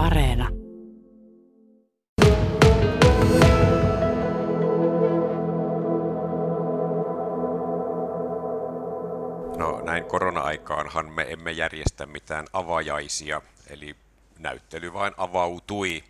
Areena. 0.00 0.48
No 9.56 9.80
näin 9.84 10.04
korona-aikaanhan 10.04 11.12
me 11.12 11.26
emme 11.28 11.52
järjestä 11.52 12.06
mitään 12.06 12.46
avajaisia, 12.52 13.42
eli 13.66 13.96
näyttely 14.38 14.92
vain 14.92 15.14
avautui. 15.16 16.04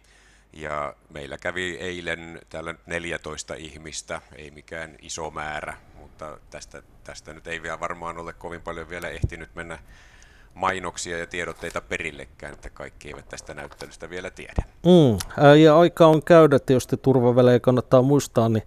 Ja 0.53 0.95
meillä 1.09 1.39
kävi 1.39 1.77
eilen 1.77 2.41
täällä 2.51 2.75
14 2.87 3.55
ihmistä, 3.55 4.21
ei 4.37 4.51
mikään 4.51 4.97
iso 5.03 5.31
määrä, 5.31 5.77
mutta 5.95 6.39
tästä, 6.51 6.83
tästä 7.05 7.33
nyt 7.33 7.47
ei 7.47 7.63
vielä 7.63 7.81
varmaan 7.81 8.19
ole 8.19 8.33
kovin 8.33 8.61
paljon 8.63 8.91
vielä 8.91 9.09
ehtinyt 9.09 9.55
mennä 9.55 9.79
mainoksia 10.55 11.19
ja 11.19 11.27
tiedotteita 11.27 11.81
perillekään, 11.81 12.53
että 12.53 12.71
kaikki 12.71 13.09
eivät 13.09 13.29
tästä 13.29 13.55
näyttelystä 13.55 14.11
vielä 14.11 14.31
tiedä. 14.31 14.63
Mm, 14.87 15.43
ja 15.63 15.79
aika 15.79 16.07
on 16.07 16.23
käydä, 16.23 16.57
että 16.57 16.73
jos 16.73 16.87
te 16.87 16.97
turvavälejä 16.97 17.61
kannattaa 17.61 18.03
muistaa, 18.03 18.49
niin 18.49 18.63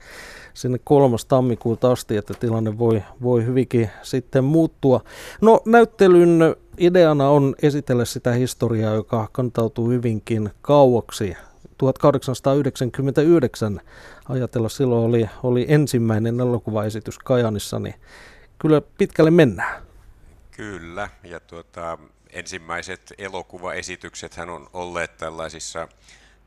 sinne 0.54 0.80
kolmas 0.84 1.26
tammikuuta 1.26 1.91
asti, 1.91 2.18
että 2.18 2.34
tilanne 2.34 2.77
voi, 2.77 3.04
voi 3.22 3.46
hyvinkin 3.46 3.90
sitten 4.02 4.44
muuttua. 4.44 5.02
No 5.41 5.62
näyttelyn 5.66 6.40
ideana 6.77 7.30
on 7.30 7.55
esitellä 7.62 8.05
sitä 8.05 8.32
historiaa, 8.32 8.94
joka 8.94 9.30
kantautuu 9.32 9.90
hyvinkin 9.90 10.50
kauaksi. 10.62 11.38
1899 11.77 13.82
ajatella 14.30 14.70
silloin 14.70 15.05
oli, 15.05 15.30
oli 15.44 15.66
ensimmäinen 15.70 16.40
elokuvaesitys 16.40 17.20
Kajanissa, 17.20 17.80
niin 17.80 17.96
kyllä 18.60 18.82
pitkälle 18.98 19.32
mennään. 19.32 19.93
Kyllä, 20.55 21.09
ja 21.23 21.39
tuota, 21.39 21.98
ensimmäiset 22.30 23.13
elokuvaesitykset 23.17 24.35
on 24.38 24.70
olleet 24.73 25.17
tällaisissa 25.17 25.88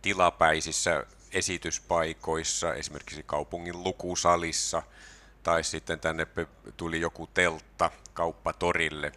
tilapäisissä 0.02 1.06
esityspaikoissa, 1.32 2.74
esimerkiksi 2.74 3.22
kaupungin 3.22 3.82
lukusalissa, 3.84 4.82
tai 5.42 5.64
sitten 5.64 6.00
tänne 6.00 6.26
tuli 6.76 7.00
joku 7.00 7.26
teltta 7.26 7.90
kauppatorille. 8.14 9.12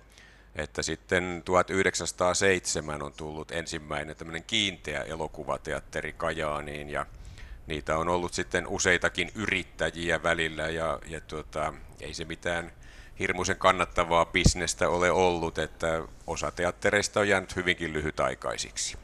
Että 0.56 0.82
sitten 0.82 1.42
1907 1.46 3.02
on 3.04 3.14
tullut 3.14 3.52
ensimmäinen 3.52 4.16
tämmöinen 4.16 4.44
kiinteä 4.44 5.02
elokuvateatteri 5.02 6.14
Kajaaniin, 6.14 6.90
ja 6.90 7.06
niitä 7.68 7.98
on 7.98 8.10
ollut 8.10 8.34
sitten 8.34 8.68
useitakin 8.68 9.32
yrittäjiä 9.36 10.24
välillä, 10.24 10.70
ja, 10.70 11.00
ja 11.06 11.22
tuota, 11.22 11.74
ei 12.02 12.14
se 12.14 12.26
mitään 12.26 12.72
hirmuisen 13.20 13.58
kannattavaa 13.58 14.26
bisnestä 14.26 14.90
ole 14.90 15.12
ollut, 15.12 15.58
että 15.58 16.02
osa 16.28 16.52
teattereista 16.52 17.20
on 17.20 17.28
jäänyt 17.28 17.56
hyvinkin 17.56 17.94
lyhytaikaisiksi. 17.94 18.98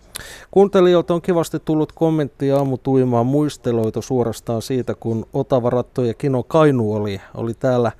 Kuuntelijoilta 0.51 1.13
on 1.13 1.21
kivasti 1.21 1.59
tullut 1.65 1.91
kommenttia 1.91 2.57
aamutuimaan 2.57 3.25
muisteloita 3.25 4.01
suorastaan 4.01 4.61
siitä, 4.61 4.95
kun 4.95 5.27
Otava 5.33 5.69
Ratto 5.69 6.03
ja 6.03 6.13
Kino 6.13 6.43
Kainu 6.43 6.93
oli, 6.93 7.21
oli 7.33 7.53
täällä. 7.53 7.91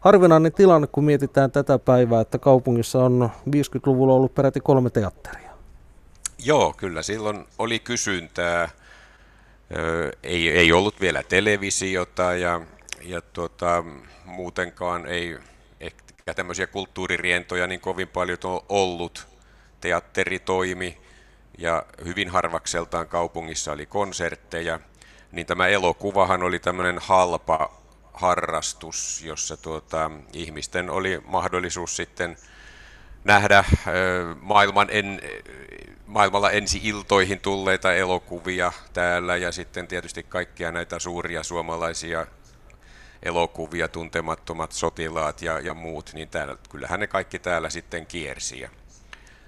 Harvinainen 0.00 0.52
tilanne, 0.52 0.86
kun 0.86 1.04
mietitään 1.04 1.50
tätä 1.50 1.78
päivää, 1.78 2.20
että 2.20 2.38
kaupungissa 2.38 3.04
on 3.04 3.30
50-luvulla 3.50 4.14
ollut 4.14 4.34
peräti 4.34 4.60
kolme 4.60 4.90
teatteria. 4.90 5.50
Joo, 6.44 6.74
kyllä 6.76 7.02
silloin 7.02 7.44
oli 7.58 7.78
kysyntää. 7.78 8.68
ei, 10.22 10.50
ei 10.50 10.72
ollut 10.72 11.00
vielä 11.00 11.22
televisiota 11.22 12.34
ja, 12.34 12.60
ja 13.02 13.20
tuota, 13.20 13.84
muutenkaan 14.24 15.06
ei 15.06 15.38
ehkä 15.80 16.34
tämmöisiä 16.34 16.66
kulttuuririentoja 16.66 17.66
niin 17.66 17.80
kovin 17.80 18.08
paljon 18.08 18.38
on 18.44 18.60
ollut. 18.68 19.26
Teatteri 19.80 20.38
toimi 20.38 20.98
ja 21.58 21.86
hyvin 22.04 22.28
harvakseltaan 22.28 23.08
kaupungissa 23.08 23.72
oli 23.72 23.86
konsertteja, 23.86 24.80
niin 25.32 25.46
tämä 25.46 25.66
elokuvahan 25.66 26.42
oli 26.42 26.58
tämmöinen 26.58 26.98
halpa 26.98 27.70
harrastus, 28.12 29.22
jossa 29.24 29.56
tuota, 29.56 30.10
ihmisten 30.32 30.90
oli 30.90 31.22
mahdollisuus 31.24 31.96
sitten 31.96 32.36
nähdä 33.24 33.64
maailman 34.40 34.88
en, 34.90 35.20
maailmalla 36.06 36.50
ensi 36.50 36.80
iltoihin 36.82 37.40
tulleita 37.40 37.94
elokuvia 37.94 38.72
täällä 38.92 39.36
ja 39.36 39.52
sitten 39.52 39.88
tietysti 39.88 40.22
kaikkia 40.22 40.72
näitä 40.72 40.98
suuria 40.98 41.42
suomalaisia 41.42 42.26
elokuvia, 43.26 43.88
tuntemattomat 43.88 44.72
sotilaat 44.72 45.42
ja, 45.42 45.60
ja 45.60 45.74
muut, 45.74 46.10
niin 46.14 46.28
täällä, 46.28 46.56
kyllähän 46.70 47.00
ne 47.00 47.06
kaikki 47.06 47.38
täällä 47.38 47.70
sitten 47.70 48.06
kiersi. 48.06 48.60
Ja 48.60 48.70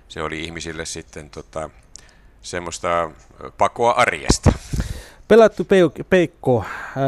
se 0.09 0.23
oli 0.23 0.45
ihmisille 0.45 0.87
sitten 0.87 1.31
tota, 1.31 1.71
semmoista 2.43 3.11
pakoa 3.59 3.93
arjesta. 3.93 4.53
Pelätty 5.29 5.67
Peikko 6.11 6.65
ää, 6.97 7.05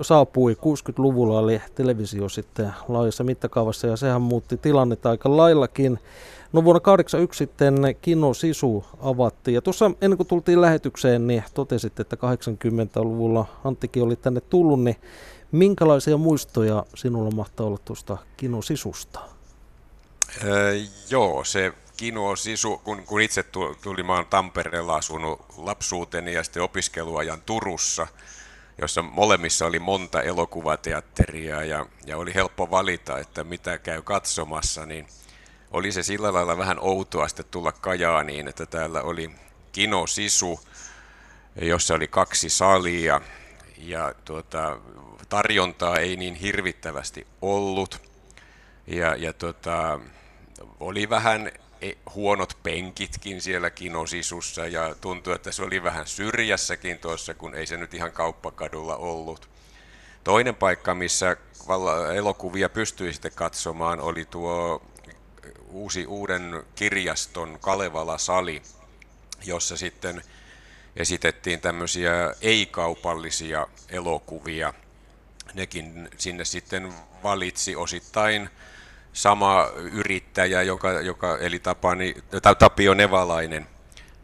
saapui 0.00 0.54
60-luvulla, 0.54 1.38
oli 1.38 1.62
televisio 1.74 2.28
sitten 2.28 2.72
laajassa 2.88 3.24
mittakaavassa 3.24 3.86
ja 3.86 3.96
sehän 3.96 4.22
muutti 4.22 4.56
tilannetta 4.56 5.10
aika 5.10 5.36
laillakin. 5.36 5.98
No 6.52 6.64
vuonna 6.64 6.80
1981 6.80 7.38
sitten 7.38 7.74
Kino 8.00 8.34
Sisu 8.34 8.84
avattiin 9.00 9.54
ja 9.54 9.62
tuossa 9.62 9.90
ennen 10.00 10.16
kuin 10.16 10.26
tultiin 10.26 10.60
lähetykseen, 10.60 11.26
niin 11.26 11.44
totesit, 11.54 12.00
että 12.00 12.16
80-luvulla 12.16 13.46
Anttikin 13.64 14.02
oli 14.02 14.16
tänne 14.16 14.40
tullut, 14.40 14.82
niin 14.82 14.96
minkälaisia 15.52 16.16
muistoja 16.16 16.84
sinulla 16.94 17.30
mahtaa 17.30 17.66
olla 17.66 17.78
tuosta 17.84 18.16
Kino 18.36 18.62
Sisusta? 18.62 19.20
Öö, 20.44 20.74
joo, 21.10 21.44
se 21.44 21.72
Kino 22.00 22.36
Sisu, 22.36 22.78
kun, 22.78 23.02
kun 23.06 23.20
itse 23.20 23.44
tuli, 23.82 24.02
mä 24.02 24.14
oon 24.14 24.26
Tampereella 24.26 24.96
asunut 24.96 25.40
lapsuuteni 25.56 26.32
ja 26.32 26.44
sitten 26.44 26.62
opiskeluajan 26.62 27.42
Turussa, 27.42 28.06
jossa 28.78 29.02
molemmissa 29.02 29.66
oli 29.66 29.78
monta 29.78 30.22
elokuvateatteria 30.22 31.64
ja, 31.64 31.86
ja 32.06 32.16
oli 32.16 32.34
helppo 32.34 32.70
valita, 32.70 33.18
että 33.18 33.44
mitä 33.44 33.78
käy 33.78 34.02
katsomassa, 34.02 34.86
niin 34.86 35.06
oli 35.70 35.92
se 35.92 36.02
sillä 36.02 36.32
lailla 36.32 36.58
vähän 36.58 36.78
outoa 36.80 37.28
sitten 37.28 37.46
tulla 37.50 37.72
Kajaaniin, 37.72 38.48
että 38.48 38.66
täällä 38.66 39.02
oli 39.02 39.30
Kino 39.72 40.06
Sisu, 40.06 40.60
jossa 41.56 41.94
oli 41.94 42.08
kaksi 42.08 42.48
salia 42.48 43.20
ja 43.78 44.14
tuota, 44.24 44.78
tarjontaa 45.28 45.96
ei 45.96 46.16
niin 46.16 46.34
hirvittävästi 46.34 47.26
ollut. 47.42 48.02
Ja, 48.86 49.16
ja 49.16 49.32
tuota, 49.32 50.00
oli 50.80 51.10
vähän 51.10 51.52
huonot 52.14 52.58
penkitkin 52.62 53.42
siellä 53.42 53.70
kinosisussa 53.70 54.66
ja 54.66 54.94
tuntui, 55.00 55.34
että 55.34 55.52
se 55.52 55.62
oli 55.62 55.82
vähän 55.82 56.06
syrjässäkin 56.06 56.98
tuossa, 56.98 57.34
kun 57.34 57.54
ei 57.54 57.66
se 57.66 57.76
nyt 57.76 57.94
ihan 57.94 58.12
kauppakadulla 58.12 58.96
ollut. 58.96 59.48
Toinen 60.24 60.54
paikka, 60.54 60.94
missä 60.94 61.36
elokuvia 62.14 62.68
pystyi 62.68 63.12
sitten 63.12 63.32
katsomaan, 63.34 64.00
oli 64.00 64.24
tuo 64.24 64.82
uusi 65.68 66.06
uuden 66.06 66.62
kirjaston 66.74 67.58
Kalevala-sali, 67.60 68.62
jossa 69.44 69.76
sitten 69.76 70.22
esitettiin 70.96 71.60
tämmöisiä 71.60 72.34
ei-kaupallisia 72.40 73.66
elokuvia. 73.88 74.74
Nekin 75.54 76.08
sinne 76.16 76.44
sitten 76.44 76.94
valitsi 77.22 77.76
osittain 77.76 78.50
sama 79.12 79.66
yrittäjä, 79.92 80.62
joka, 80.62 80.92
joka 80.92 81.38
eli 81.38 81.58
Tapani, 81.58 82.14
tai 82.42 82.56
Tapio 82.56 82.94
Nevalainen, 82.94 83.66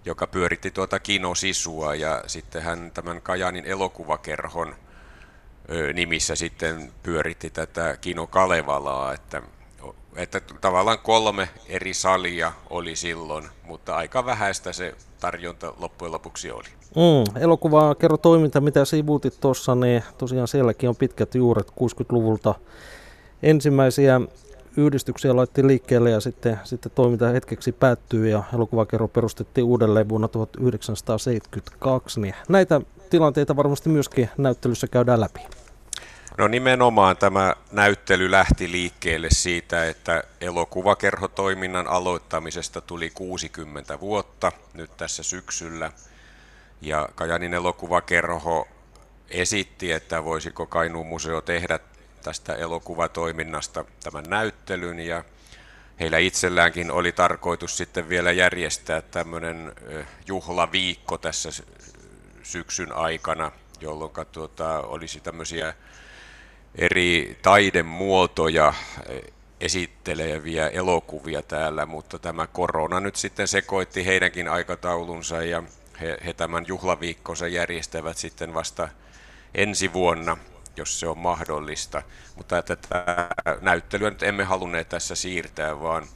joka 0.04 0.26
pyöritti 0.26 0.70
tuota 0.70 1.00
kinosisua 1.00 1.94
ja 1.94 2.22
sitten 2.26 2.62
hän 2.62 2.90
tämän 2.94 3.22
Kajanin 3.22 3.64
elokuvakerhon 3.64 4.74
nimissä 5.94 6.36
sitten 6.36 6.92
pyöritti 7.02 7.50
tätä 7.50 7.96
Kino 8.00 8.26
Kalevalaa, 8.26 9.12
että, 9.12 9.42
että 10.16 10.40
tavallaan 10.60 10.98
kolme 10.98 11.48
eri 11.68 11.94
salia 11.94 12.52
oli 12.70 12.96
silloin, 12.96 13.48
mutta 13.64 13.96
aika 13.96 14.26
vähäistä 14.26 14.72
se 14.72 14.94
tarjonta 15.20 15.72
loppujen 15.78 16.12
lopuksi 16.12 16.50
oli. 16.50 16.68
Mm, 16.96 17.42
elokuvaa 17.42 17.94
kerro 17.94 18.16
toiminta, 18.16 18.60
mitä 18.60 18.84
sivuutit 18.84 19.40
tuossa, 19.40 19.74
niin 19.74 20.02
tosiaan 20.18 20.48
sielläkin 20.48 20.88
on 20.88 20.96
pitkät 20.96 21.34
juuret 21.34 21.70
60-luvulta. 21.70 22.54
Ensimmäisiä 23.42 24.20
yhdistyksiä 24.76 25.36
laitti 25.36 25.66
liikkeelle 25.66 26.10
ja 26.10 26.20
sitten, 26.20 26.60
sitten 26.64 26.92
toiminta 26.94 27.28
hetkeksi 27.28 27.72
päättyy 27.72 28.28
ja 28.28 28.42
elokuvakerro 28.54 29.08
perustettiin 29.08 29.64
uudelleen 29.64 30.08
vuonna 30.08 30.28
1972. 30.28 32.20
Niin 32.20 32.34
näitä 32.48 32.80
tilanteita 33.10 33.56
varmasti 33.56 33.88
myöskin 33.88 34.30
näyttelyssä 34.38 34.86
käydään 34.86 35.20
läpi. 35.20 35.40
No 36.38 36.48
nimenomaan 36.48 37.16
tämä 37.16 37.54
näyttely 37.72 38.30
lähti 38.30 38.72
liikkeelle 38.72 39.28
siitä, 39.30 39.88
että 39.88 40.24
elokuvakerhotoiminnan 40.40 41.86
aloittamisesta 41.86 42.80
tuli 42.80 43.10
60 43.10 44.00
vuotta 44.00 44.52
nyt 44.74 44.96
tässä 44.96 45.22
syksyllä. 45.22 45.92
Ja 46.80 47.08
Kajanin 47.14 47.54
elokuvakerho 47.54 48.68
esitti, 49.30 49.92
että 49.92 50.24
voisiko 50.24 50.66
Kainuun 50.66 51.06
museo 51.06 51.40
tehdä 51.40 51.78
tästä 52.26 52.54
elokuvatoiminnasta 52.54 53.84
tämän 54.02 54.24
näyttelyn 54.28 55.00
ja 55.00 55.24
heillä 56.00 56.18
itselläänkin 56.18 56.90
oli 56.90 57.12
tarkoitus 57.12 57.76
sitten 57.76 58.08
vielä 58.08 58.32
järjestää 58.32 59.02
tämmöinen 59.02 59.72
juhlaviikko 60.26 61.18
tässä 61.18 61.64
syksyn 62.42 62.92
aikana, 62.92 63.52
jolloin 63.80 64.12
tuota, 64.32 64.80
olisi 64.80 65.20
tämmöisiä 65.20 65.74
eri 66.74 67.38
taidemuotoja 67.42 68.74
esitteleviä 69.60 70.68
elokuvia 70.68 71.42
täällä, 71.42 71.86
mutta 71.86 72.18
tämä 72.18 72.46
korona 72.46 73.00
nyt 73.00 73.16
sitten 73.16 73.48
sekoitti 73.48 74.06
heidänkin 74.06 74.48
aikataulunsa 74.48 75.42
ja 75.42 75.62
he, 76.00 76.18
he 76.24 76.32
tämän 76.32 76.64
juhlaviikkonsa 76.68 77.48
järjestävät 77.48 78.16
sitten 78.16 78.54
vasta 78.54 78.88
ensi 79.54 79.92
vuonna, 79.92 80.36
jos 80.76 81.00
se 81.00 81.08
on 81.08 81.18
mahdollista. 81.18 82.02
Mutta 82.36 82.62
tätä 82.62 83.28
näyttelyä 83.60 84.10
nyt 84.10 84.22
emme 84.22 84.44
halunneet 84.44 84.88
tässä 84.88 85.14
siirtää, 85.14 85.80
vaan 85.80 86.06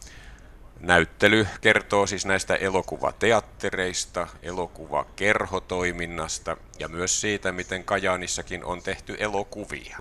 näyttely 0.80 1.46
kertoo 1.60 2.06
siis 2.06 2.26
näistä 2.26 2.54
elokuvateattereista, 2.54 4.26
elokuvakerhotoiminnasta 4.42 6.56
ja 6.78 6.88
myös 6.88 7.20
siitä, 7.20 7.52
miten 7.52 7.84
Kajaanissakin 7.84 8.64
on 8.64 8.82
tehty 8.82 9.16
elokuvia. 9.18 9.98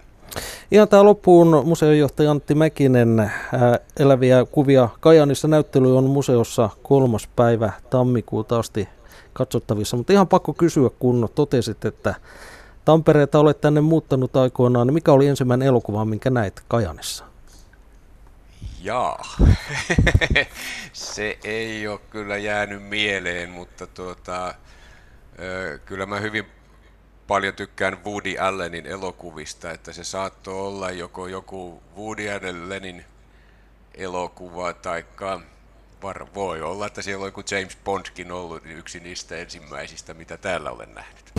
Ihan 0.71 0.88
tämä 0.88 1.03
loppuun 1.03 1.61
museojohtaja 1.65 2.31
Antti 2.31 2.56
Mäkinen. 2.56 3.19
Ää, 3.19 3.31
eläviä 4.00 4.45
kuvia 4.45 4.89
Kajaanissa 5.00 5.47
näyttely 5.47 5.97
on 5.97 6.03
museossa 6.03 6.69
kolmas 6.83 7.29
päivä 7.35 7.71
tammikuuta 7.89 8.59
asti 8.59 8.89
katsottavissa. 9.33 9.97
Mutta 9.97 10.13
ihan 10.13 10.27
pakko 10.27 10.53
kysyä, 10.53 10.89
kun 11.00 11.29
totesit, 11.35 11.85
että 11.85 12.15
Tampereelta 12.89 13.39
olet 13.39 13.62
tänne 13.62 13.81
muuttanut 13.81 14.36
aikoinaan, 14.36 14.88
niin 14.88 14.94
mikä 14.94 15.12
oli 15.12 15.27
ensimmäinen 15.27 15.68
elokuva, 15.68 16.06
minkä 16.06 16.30
näit 16.30 16.62
Kajanissa? 16.68 17.25
Jaa, 18.81 19.24
se 20.94 21.39
ei 21.44 21.88
ole 21.88 22.00
kyllä 22.09 22.38
jäänyt 22.38 22.83
mieleen, 22.83 23.50
mutta 23.50 23.88
tuota, 23.88 24.56
kyllä 25.86 26.06
mä 26.06 26.19
hyvin 26.19 26.45
paljon 27.27 27.53
tykkään 27.53 28.06
Woody 28.06 28.38
Allenin 28.38 28.86
elokuvista, 28.86 29.71
että 29.71 29.94
se 29.94 30.03
saattoi 30.03 30.53
olla 30.53 30.92
joko 30.92 31.27
joku 31.27 31.83
Woody 31.97 32.30
Allenin 32.30 33.06
elokuva, 33.95 34.74
tai 34.74 35.06
voi 36.35 36.62
olla, 36.62 36.88
että 36.88 37.01
siellä 37.01 37.24
on 37.24 37.27
joku 37.27 37.44
James 37.51 37.77
Bondkin 37.83 38.31
ollut 38.31 38.65
yksi 38.65 39.00
niistä 39.00 39.35
ensimmäisistä, 39.38 40.13
mitä 40.13 40.38
täällä 40.38 40.71
olen 40.71 40.95
nähnyt. 40.95 41.33